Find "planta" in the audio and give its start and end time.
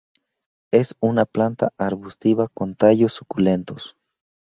1.25-1.73